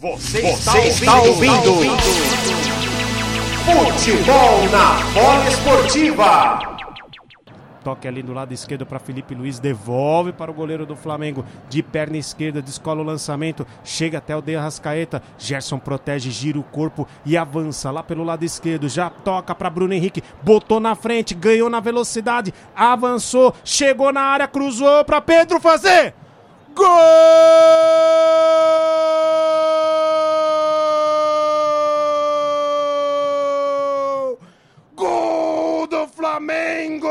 Você, 0.00 0.42
Você 0.42 0.78
está, 0.78 1.20
ouvindo, 1.22 1.54
está 1.56 1.70
ouvindo. 1.70 1.96
Futebol 3.64 4.68
na 4.70 5.02
bola 5.12 5.48
esportiva. 5.48 6.78
Toque 7.82 8.06
ali 8.06 8.22
do 8.22 8.32
lado 8.32 8.54
esquerdo 8.54 8.86
para 8.86 9.00
Felipe 9.00 9.34
Luiz, 9.34 9.58
devolve 9.58 10.32
para 10.32 10.52
o 10.52 10.54
goleiro 10.54 10.86
do 10.86 10.94
Flamengo, 10.94 11.44
de 11.68 11.82
perna 11.82 12.16
esquerda, 12.16 12.62
descola 12.62 13.00
o 13.00 13.04
lançamento, 13.04 13.66
chega 13.82 14.18
até 14.18 14.36
o 14.36 14.40
De 14.40 14.54
Arrascaeta, 14.54 15.20
Gerson 15.36 15.80
protege, 15.80 16.30
gira 16.30 16.60
o 16.60 16.62
corpo 16.62 17.04
e 17.26 17.36
avança 17.36 17.90
lá 17.90 18.04
pelo 18.04 18.22
lado 18.22 18.44
esquerdo, 18.44 18.88
já 18.88 19.10
toca 19.10 19.52
para 19.52 19.68
Bruno 19.68 19.94
Henrique, 19.94 20.22
botou 20.44 20.78
na 20.78 20.94
frente, 20.94 21.34
ganhou 21.34 21.68
na 21.68 21.80
velocidade, 21.80 22.54
avançou, 22.72 23.52
chegou 23.64 24.12
na 24.12 24.20
área, 24.20 24.46
cruzou 24.46 25.04
para 25.04 25.20
Pedro 25.20 25.58
fazer 25.58 26.14
gol! 26.78 28.37
Flamengo! 36.38 37.10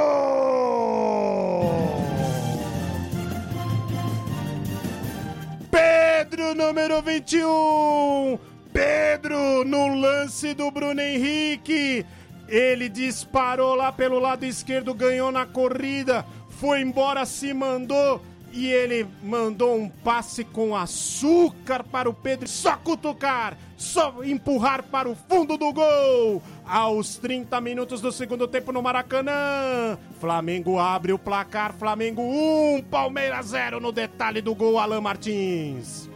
Pedro, 5.69 6.55
número 6.55 7.01
21. 7.01 8.39
Pedro, 8.71 9.65
no 9.65 9.95
lance 9.95 10.53
do 10.53 10.71
Bruno 10.71 11.01
Henrique. 11.01 12.05
Ele 12.47 12.87
disparou 12.87 13.75
lá 13.75 13.91
pelo 13.91 14.17
lado 14.17 14.45
esquerdo, 14.45 14.93
ganhou 14.93 15.29
na 15.29 15.45
corrida, 15.45 16.25
foi 16.49 16.79
embora, 16.79 17.25
se 17.25 17.53
mandou 17.53 18.21
e 18.51 18.71
ele 18.71 19.07
mandou 19.21 19.75
um 19.75 19.89
passe 19.89 20.43
com 20.43 20.75
açúcar 20.75 21.83
para 21.83 22.09
o 22.09 22.13
Pedro. 22.13 22.47
Só 22.47 22.77
cutucar, 22.77 23.57
só 23.77 24.23
empurrar 24.23 24.83
para 24.83 25.09
o 25.09 25.15
fundo 25.15 25.57
do 25.57 25.71
gol. 25.71 26.41
Aos 26.65 27.17
30 27.17 27.59
minutos 27.61 28.01
do 28.01 28.11
segundo 28.11 28.47
tempo 28.47 28.71
no 28.71 28.81
Maracanã. 28.81 29.97
Flamengo 30.19 30.79
abre 30.79 31.13
o 31.13 31.19
placar. 31.19 31.73
Flamengo 31.73 32.21
1, 32.21 32.83
Palmeiras 32.89 33.47
0 33.47 33.79
no 33.79 33.91
detalhe 33.91 34.41
do 34.41 34.55
gol, 34.55 34.79
Alan 34.79 35.01
Martins. 35.01 36.09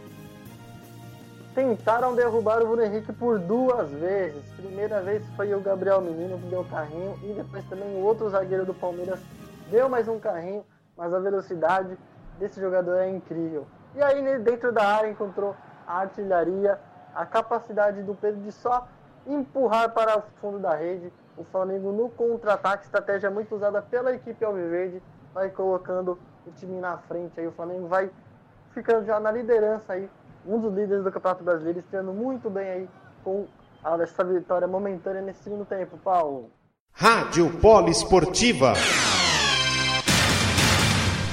Tentaram 1.54 2.14
derrubar 2.14 2.62
o 2.62 2.66
Bruno 2.66 2.82
Henrique 2.82 3.12
por 3.12 3.38
duas 3.38 3.90
vezes. 3.90 4.42
Primeira 4.56 5.02
vez 5.02 5.22
foi 5.36 5.52
o 5.54 5.60
Gabriel 5.60 6.00
Menino 6.00 6.38
que 6.38 6.46
deu 6.46 6.64
carrinho 6.64 7.18
e 7.22 7.34
depois 7.34 7.62
também 7.66 7.88
o 7.94 8.00
outro 8.00 8.30
zagueiro 8.30 8.64
do 8.64 8.72
Palmeiras 8.72 9.20
deu 9.70 9.88
mais 9.88 10.08
um 10.08 10.18
carrinho, 10.18 10.64
mas 10.96 11.12
a 11.12 11.18
velocidade 11.18 11.96
desse 12.42 12.60
jogador 12.60 12.96
é 12.96 13.08
incrível. 13.08 13.66
E 13.94 14.02
aí, 14.02 14.38
dentro 14.40 14.72
da 14.72 14.84
área, 14.84 15.08
encontrou 15.08 15.54
a 15.86 15.98
artilharia, 16.00 16.78
a 17.14 17.24
capacidade 17.24 18.02
do 18.02 18.14
Pedro 18.14 18.40
de 18.40 18.50
só 18.50 18.88
empurrar 19.26 19.92
para 19.92 20.18
o 20.18 20.22
fundo 20.40 20.58
da 20.58 20.74
rede. 20.74 21.12
O 21.36 21.44
Flamengo 21.44 21.92
no 21.92 22.08
contra-ataque, 22.10 22.84
estratégia 22.84 23.30
muito 23.30 23.54
usada 23.54 23.80
pela 23.80 24.12
equipe 24.12 24.44
Alviverde, 24.44 25.00
vai 25.32 25.50
colocando 25.50 26.18
o 26.44 26.50
time 26.50 26.80
na 26.80 26.98
frente. 26.98 27.38
Aí 27.38 27.46
o 27.46 27.52
Flamengo 27.52 27.86
vai 27.86 28.10
ficando 28.72 29.06
já 29.06 29.20
na 29.20 29.30
liderança 29.30 29.92
aí, 29.92 30.10
um 30.44 30.58
dos 30.58 30.74
líderes 30.74 31.04
do 31.04 31.12
Campeonato 31.12 31.44
Brasileiro, 31.44 31.78
estreando 31.78 32.12
muito 32.12 32.50
bem 32.50 32.68
aí 32.68 32.90
com 33.22 33.46
essa 34.00 34.24
vitória 34.24 34.66
momentânea 34.66 35.22
nesse 35.22 35.44
segundo 35.44 35.64
tempo, 35.64 35.96
Paulo. 35.98 36.50
Rádio 36.92 37.50
Polo 37.60 37.88
Esportiva 37.88 38.74